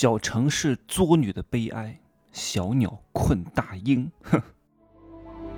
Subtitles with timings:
[0.00, 2.00] 小城市作女的悲哀，
[2.32, 4.10] 小鸟困大鹰。
[4.22, 4.40] 哼，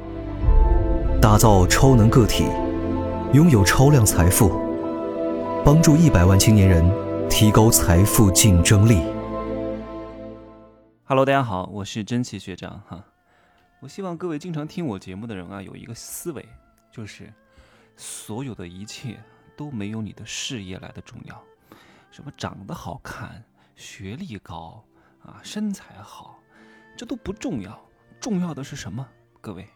[1.22, 2.46] 打造超能个体，
[3.32, 4.48] 拥有超量财富，
[5.64, 6.84] 帮助一百万青年人
[7.30, 9.04] 提高财富竞争力。
[11.04, 13.04] Hello，大家好，我是真奇学长哈。
[13.78, 16.44] 我希望各位经常听我节目的人啊，有一个思维，
[16.90, 17.32] 就是
[17.96, 19.22] 所有的一切
[19.56, 21.40] 都没有你的事业来的重要。
[22.10, 23.44] 什么长得好看？
[23.74, 24.84] 学历高
[25.24, 26.38] 啊，身材好，
[26.96, 27.78] 这都不重要，
[28.20, 29.06] 重要的是什么？
[29.40, 29.68] 各位，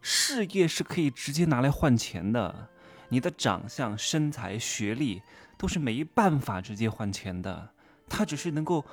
[0.00, 2.68] 事业是可以直接拿来换钱的。
[3.08, 5.22] 你的长相、身材、学历
[5.56, 7.70] 都是没办法直接换钱的，
[8.08, 8.84] 它只是能够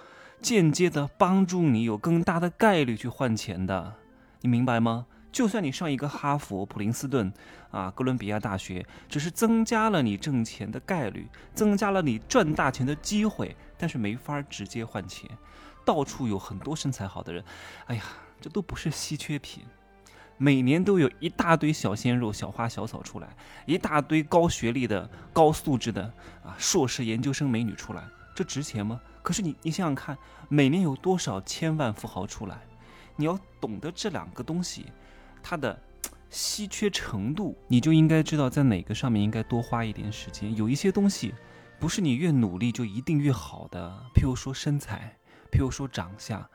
[0.41, 3.95] 间接的帮助你有更大的概率去换钱的。
[4.41, 5.07] 你明白吗？
[5.31, 7.31] 就算你上一个哈佛、普林斯顿
[7.71, 13.55] 啊、哥伦比亚大学，只是增加了你挣钱的概率，增加了你赚大钱的机会。
[13.81, 15.27] 但是没法直接换钱，
[15.83, 17.43] 到处有很多身材好的人，
[17.87, 18.03] 哎呀，
[18.39, 19.63] 这都不是稀缺品，
[20.37, 26.03] 每年都有一大堆小鲜肉、小花小草出来，一大堆高学历的、高素质的
[26.45, 28.03] 啊，硕士研究生美女出来，
[28.35, 29.01] 这值钱吗？
[29.23, 30.15] 可是你你想想看，
[30.47, 32.61] 每年有多少千万富豪出来？
[33.15, 34.85] 你要懂得这两个东西，
[35.41, 35.81] 它的
[36.29, 40.55] 稀缺程度，你就应该知道在哪个上面应该多花一点时间。
[40.55, 41.33] 有一些东西。
[41.81, 45.17] 不是你越努力就一定越好的，譬如说身材，
[45.51, 46.47] 譬如说长相，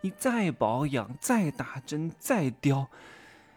[0.00, 2.88] 你再保养、再打针、再雕，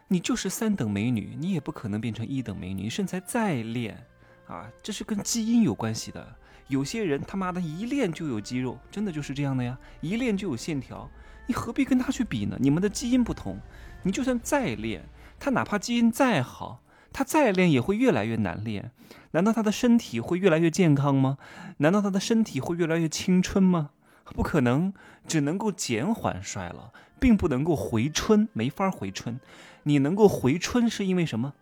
[0.09, 2.89] 你就是三等美女，你也不可能变成一等美女。
[2.89, 4.05] 身材再练，
[4.47, 6.35] 啊，这是跟基因有关系的。
[6.67, 11.09] 有些人他妈的一练就有肌肉，真的就是这样的呀，一练就有线条，
[11.47, 12.57] 你何必跟他去比呢？
[12.59, 13.57] 你们的基因不同，
[14.01, 15.01] 你就算再练，
[15.39, 16.82] 他哪怕基因再好。
[17.13, 18.91] 他再练也会越来越难练，
[19.31, 21.37] 难道他的身体会越来越健康吗？
[21.77, 23.91] 难道他的身体会越来越青春吗？
[24.25, 24.93] 不可能，
[25.27, 29.39] 只能够减缓衰老，并不能够回春，没法回春。
[29.83, 31.53] 你能够回春是因为什么？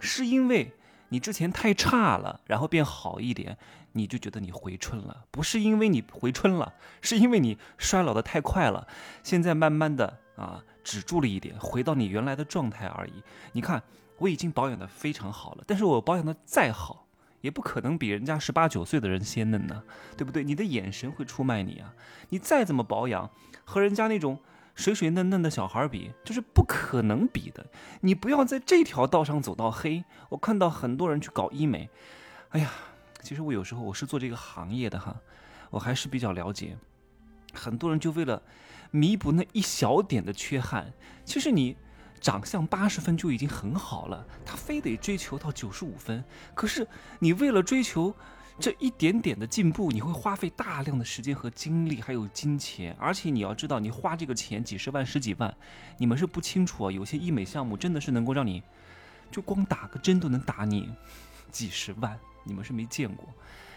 [0.00, 0.72] 是因为
[1.10, 3.58] 你之前太差了，然后变好一点，
[3.92, 5.24] 你就觉得你回春了。
[5.30, 8.86] 不是因为你回春了，是因为你衰老的太快了，
[9.22, 13.22] 现在慢慢的啊止住了一点，回到你原来的状态而已。
[13.52, 13.82] 你看。
[14.18, 17.06] 我已经保养的非常好了，但是我保养的再好，
[17.40, 19.82] 也不可能比人家十八九岁的人鲜嫩呢，
[20.16, 20.44] 对不对？
[20.44, 21.92] 你的眼神会出卖你啊！
[22.28, 23.28] 你再怎么保养，
[23.64, 24.38] 和人家那种
[24.74, 27.66] 水水嫩嫩的小孩比，这是不可能比的。
[28.00, 30.04] 你不要在这条道上走到黑。
[30.28, 31.90] 我看到很多人去搞医美，
[32.50, 32.70] 哎呀，
[33.20, 35.16] 其实我有时候我是做这个行业的哈，
[35.70, 36.76] 我还是比较了解。
[37.52, 38.40] 很多人就为了
[38.92, 40.92] 弥补那一小点的缺憾，
[41.24, 41.76] 其实你。
[42.24, 46.24] 长相八十分就已经很好了，他非得追求到九十五分。
[46.54, 48.14] 可是你为了追求
[48.58, 52.96] 这一点点的进步，你会花费大量的时间和精力，还有金钱。
[52.98, 55.54] 而且你要知道，你花这个钱几十万、十几万，
[55.98, 56.90] 你们是不清楚啊。
[56.90, 58.62] 有些医美项目真的是能够让你，
[59.30, 60.90] 就光打个针都能打你
[61.50, 63.28] 几十万，你们是没见过。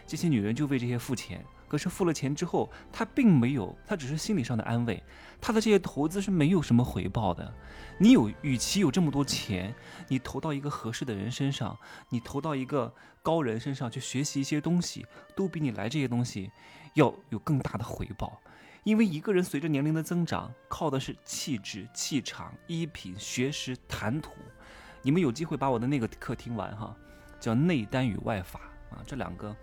[0.08, 1.46] 这些女人就为这些付钱。
[1.68, 5.04] 可是付了钱之后，她并没有，她只是心理上的安慰。
[5.42, 7.54] 她的这些投资是没有什么回报的。
[8.00, 9.76] 你有，与其有这么多钱，
[10.08, 16.50] 你投到一个合适的人身上，你投到一个高人身上去学习一些东西，都比你来这些东西
[16.94, 18.40] 要有更大的回报。
[18.86, 24.32] 因为一个人随着年龄的增长，靠的是气质、气场、衣品、学识、谈吐。
[25.02, 26.96] 你们有机会把我的那个课听完哈，
[27.42, 29.54] 叫内丹与外法啊，这两个。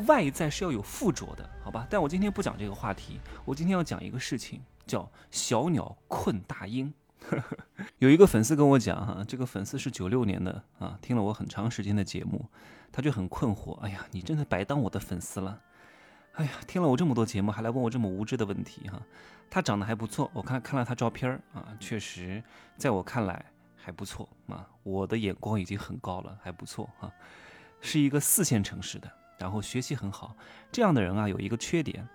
[0.00, 1.86] 外在是要有附着的，好吧？
[1.90, 6.92] 但我今天不讲这个话题，我今天要讲一个事情，叫小鸟困大鹰。
[7.98, 12.44] 有一个粉丝跟我讲哈，这个粉丝是九六年的啊，听了我很长时间的节目，
[12.92, 13.78] 他就很困惑。
[13.80, 15.60] 哎呀，你真的白当我的粉丝了。
[16.34, 19.02] 哎呀，听了我这么多节目，还来问我这么无知的问题哈。
[19.50, 22.42] 他长得还不错，我看看了他照片啊，确实
[22.76, 23.44] 在我看来
[23.76, 24.68] 还不错啊。
[24.82, 27.10] 我的眼光已经很高了，还不错啊，
[27.80, 29.10] 是一个四线城市的。
[29.38, 30.36] 然后学习很好，
[30.70, 32.06] 这样的人啊有一个缺点，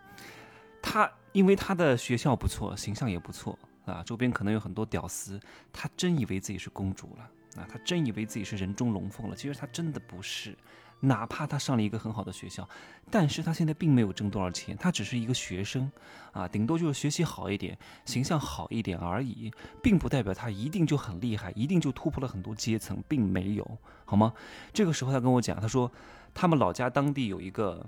[0.81, 5.39] 他因为他的学校不错，形象也不错啊，周边可能有很多屌丝，
[5.71, 10.57] 他真以为自己是公主了啊，他真以为自己是人中龙凤了，其实他真的不是。
[11.03, 12.69] 哪怕他上了一个很好的学校，
[13.09, 15.91] 但是他现在并没有挣多少钱，他只是一个学生
[16.31, 17.75] 啊，顶多就是学习好一点，
[18.05, 19.51] 形象好一点而已，
[19.81, 24.31] 并不代表他一定就很厉害，一定就突破了很多阶层，并没有，好吗？
[24.71, 25.91] 这个时候他跟我讲，他说。
[26.33, 27.85] 他们老家当地有一个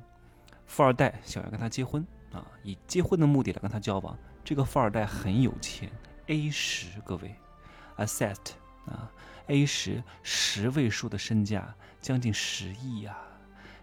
[0.65, 4.17] 富二代想要跟他结婚啊，以结婚的目的来跟他交往。
[4.43, 5.89] 这个富二代很有钱
[6.27, 7.35] ，A 十，各位
[7.97, 8.35] ，asset
[8.85, 9.09] 啊
[9.47, 13.17] ，A 十十位数的身价，将近十亿呀，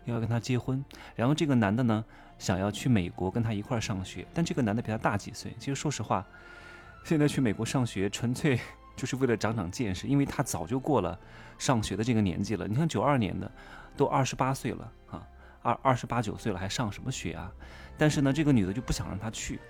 [0.05, 0.85] 要跟他结婚。
[1.17, 2.05] 然后这个男的呢，
[2.39, 5.55] 想要去美国跟他一块儿上学，但这个男的比他大几岁。
[5.59, 6.27] 其实说实话，
[7.05, 8.61] 现在去美国上学纯粹
[8.97, 11.19] 就是为了长长见识，因为他早就过了
[11.57, 12.69] 上学的这个年纪了。
[12.69, 13.51] 你看九二年的，
[14.01, 15.29] 都二十八岁了啊，
[15.61, 17.53] 二二十八九岁了还上什么学啊？
[17.99, 19.61] 但是呢，这个女的就不想让他去，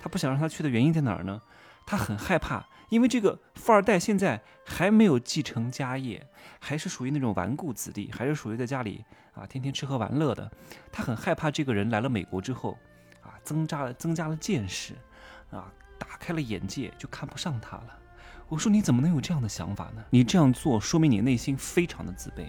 [0.00, 1.42] 她不想让他去的原因在哪儿呢？
[1.84, 6.24] 她很害怕，因为这个富二代现在还没有继承家业，
[6.60, 10.48] 还是属于那种纨绔子弟，还是属于在家里啊天天吃喝玩乐的。
[10.92, 12.78] 她很害怕这个人来了美国之后，
[13.20, 14.94] 啊增加了增加了见识，
[15.50, 15.66] 啊
[15.98, 17.98] 打开了眼界，就看不上他了。
[18.48, 20.04] 我说你怎么能有这样的想法呢？
[20.10, 22.48] 你这样做说明你内心非常的自卑，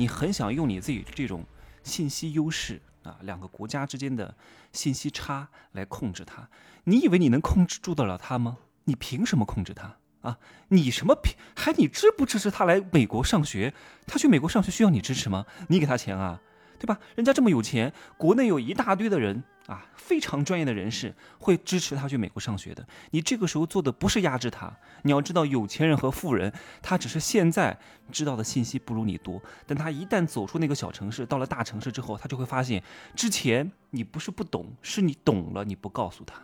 [0.00, 1.44] 你很想用你自己这种
[1.82, 4.34] 信息优势啊，两个国家之间的
[4.72, 6.48] 信息差来控制他。
[6.84, 8.56] 你以为你能控制住得了他吗？
[8.84, 10.38] 你凭什么控制他啊？
[10.68, 11.34] 你什么凭？
[11.54, 13.74] 还你支不支持他来美国上学？
[14.06, 15.44] 他去美国上学需要你支持吗？
[15.68, 16.40] 你给他钱啊，
[16.78, 16.98] 对吧？
[17.14, 22.84] 人家这么有钱，国内有一大堆的人啊，非常专业的人士会支持他去美国上学的。
[23.12, 26.52] 你这个时候做的不是压制他，你要知道，有钱人和富人，
[26.82, 27.78] 他只是现在
[28.10, 29.40] 知道的信息不如你多。
[29.68, 32.82] 等他一旦走出那个小城市，到了大城市之后，他就会发现，
[33.14, 36.42] 之前你不是不懂，是你懂了，你不告诉他。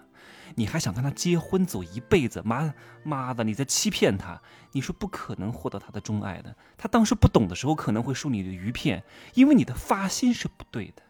[0.55, 2.41] 你还想跟他结婚走一辈子？
[2.45, 4.41] 妈妈的，你在欺骗他！
[4.71, 6.55] 你是不可能获得他的钟爱的。
[6.79, 9.03] 他当时不懂的时候可能会受你的愚骗，
[9.35, 11.03] 因为你的发心是不对的。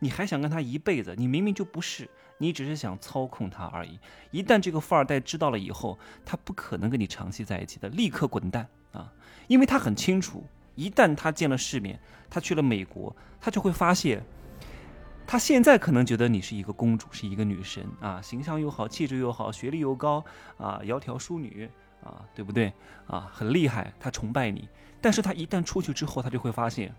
[0.00, 1.14] 你还想跟他一辈子？
[1.16, 3.98] 你明明就不是，你只是想操控他而已。
[4.32, 9.12] 一旦这个富二代知道了以后，他不可能跟你长期在一起的，立刻滚蛋啊！
[9.46, 10.44] 因为他很清楚，
[10.74, 14.24] 一旦他见了世面，他去了美国，他就会发现。
[15.26, 20.24] 他现在可能觉得你是一个公主，是一个女神啊，形象又好，气质又好，学历又高
[20.56, 21.70] 啊，窈窕淑女
[22.02, 22.72] 啊，对不对
[23.06, 23.30] 啊？
[23.32, 24.68] 很厉害，他崇拜你。
[25.00, 26.92] 但是他一旦出去之后，他就会发现，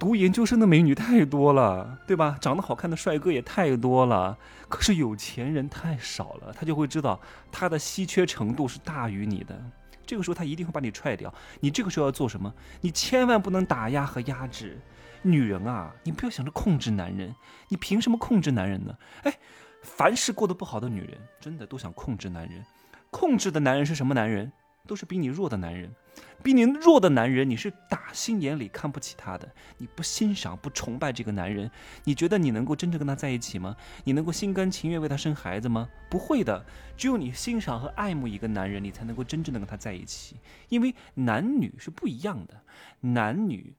[0.00, 2.38] 读研究生的美女太多了，对吧？
[2.40, 4.34] 长得好看的帅哥也太多了，
[4.66, 6.50] 可是有钱人太少了。
[6.54, 7.20] 他就会知道
[7.52, 9.62] 他的稀缺程度是大于你的。
[10.06, 11.32] 这个时候他一定会把你踹掉。
[11.60, 12.50] 你这个时候要做什么？
[12.80, 14.80] 你千万不能打压和压制。
[15.20, 17.34] 女人啊，你不要想着控制男人，
[17.68, 18.96] 你凭什么控制男人呢？
[19.24, 19.38] 哎，
[19.82, 22.64] 凡是过得不好的女人，真的都想控制男人。
[23.10, 24.50] 控制的男人是什么男人？
[24.86, 25.94] 都是比你弱的男人。
[26.42, 29.46] 比你弱的男人，你是打心眼里看不起他的，
[29.78, 31.70] 你不欣赏、不崇拜这个男人。
[32.04, 33.76] 你觉得你能够真正跟他在一起吗？
[34.04, 35.88] 你能够心甘情愿为他生孩子吗？
[36.08, 36.64] 不会的。
[36.96, 40.36] 只有你欣赏和爱慕一个男人，你才能够真正的跟他在一起。
[40.68, 42.62] 因为男女是不一样的，
[43.00, 43.74] 男女。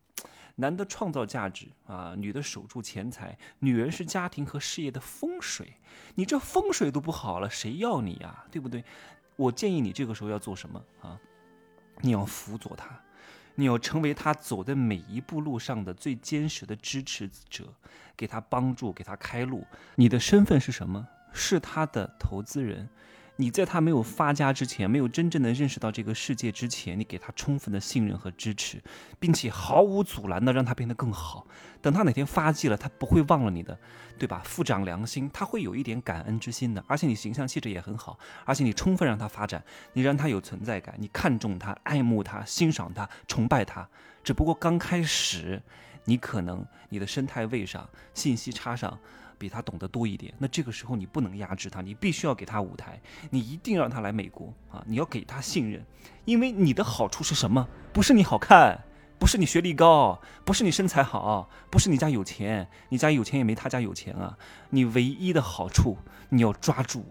[0.56, 5.74] 男的创造价值啊，女的守住钱财，女人是家庭和事业的风水。
[6.14, 8.46] 你这风水都不好了，谁要你呀？
[8.52, 8.84] 对不对？
[9.38, 11.20] 我建议你这个时候要做什么啊？
[12.01, 12.88] 你要辅佐他，
[13.56, 17.74] 你要成为他走在每一步路上的最坚实的支持者，
[18.18, 19.65] 给他帮助，给他开路。
[19.95, 21.07] 你的身份是什么？
[21.33, 22.89] 是他的投资人。
[23.38, 28.80] 你在他没有发家之前，没有真正的认识到这个世界之前，你给他充分的信任和支持，
[29.19, 31.48] 并且毫无阻拦的让他变得更好。
[31.81, 33.75] 等他哪天发迹了，他不会忘了你的，
[34.19, 34.44] 对吧？
[34.45, 36.83] 富长良心，他会有一点感恩之心的。
[36.88, 39.63] 而且你形象气质也很好，而且你充分让他发展，
[39.94, 43.89] 你让他有存在感，你看重他，爱慕他，欣赏他，崇拜他。
[44.24, 45.60] 只不过刚开始，
[46.06, 49.00] 你可能你的生态位上信息差上。
[49.42, 53.02] 比他懂得多一点，那这个时候你不能压制他，你必须要给他舞台，
[53.32, 54.84] 你一定让他来美国啊！
[54.86, 55.84] 你要给他信任，
[56.25, 57.68] 因为你的好处是什么？
[57.92, 58.84] 不是你好看，
[59.18, 64.38] 不是你学历高，不是你身材好，不是你家有钱，你家有钱也没他家有钱啊！
[64.70, 65.98] 你唯一的好处
[66.30, 67.04] 你要抓住，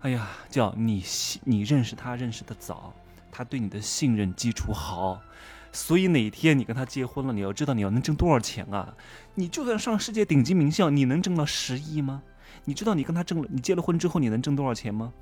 [0.00, 2.92] 哎呀，叫你信，你认识他认识的早，
[3.32, 5.22] 他对你的信任基础好。
[5.76, 8.96] 所以哪天你跟他结婚了，你要知道你要能挣多少钱啊！
[9.34, 12.22] 你就算上世界顶级名校，你能挣到十亿吗？
[12.64, 15.12] 你知道你跟他挣了，你结了婚之后你能挣多少钱吗？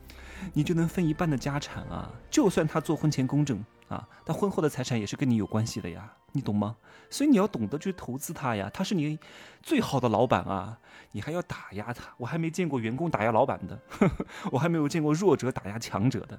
[0.52, 2.08] 你就能分一半的家产啊！
[2.30, 6.76] 就算他做婚前公证啊，他婚后的财产也是跟你有关系的呀，你懂吗？
[7.11, 9.19] 所以你要懂得去投资他呀，他是你
[9.62, 10.76] 最好的老板啊！
[11.12, 16.37] 你还要打压他，我还没见过员工打压老板的，呵 呵我还没有见过弱者打压强者的，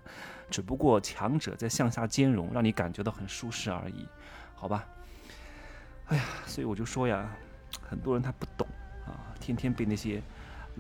[0.50, 4.06] 只不过强者在向下兼容，让你感觉到很舒适而已，
[4.54, 4.86] 好吧？
[6.08, 7.32] 哎呀，所以我就说呀，
[7.82, 8.68] 很多人他不懂
[9.08, 10.22] 啊，天天被那些。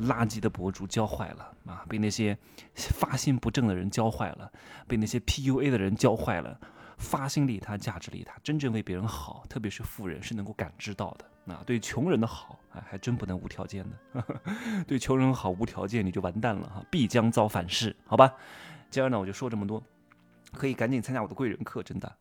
[0.02, 1.86] 垃圾的博主教坏了啊！
[1.88, 2.38] 被那些
[2.76, 4.52] 发心不正的人教坏了，
[4.90, 6.60] 被那些 PUA 的人教坏了。
[6.98, 11.54] 发心利他，价值利他，真正为别人好，特别是富人是能够感知到的。
[11.54, 14.24] 啊，对穷人的好，哎，还真不能无条件的。
[14.88, 17.96] 对穷人好无条件，你就完蛋了哈，必将遭反噬。
[18.06, 18.34] 好吧，
[18.90, 19.84] 今儿呢，我就说这么多。
[20.54, 22.12] 可以赶紧参加我的贵人课，真的。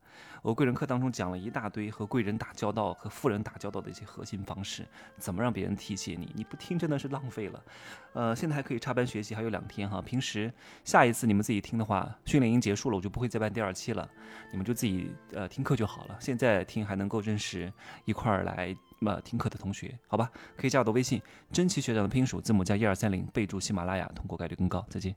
[0.42, 4.86] 我贵人课当中讲了一大堆和贵人打交道、和富人打交道的一些核心方式，
[5.18, 6.30] 怎么让别人提携你？
[6.34, 7.64] 你不听真的是浪费了。
[8.12, 10.02] 呃，现在还可以插班学习，还有两天哈。
[10.02, 10.52] 平时
[10.84, 14.08] 下一次你们自己听的话，训练营结束了，我就不会再办第二期了，
[14.50, 16.16] 你们就自己呃听课就好了。
[16.20, 17.72] 现在听还能够认识
[18.04, 18.76] 一块儿来
[19.06, 20.30] 呃听课的同学，好吧？
[20.56, 24.86] 可以加我的微信，真奇学长的拼音首字母加一二三零，备注喜马拉雅，通过概率更高。
[24.90, 25.16] 再见。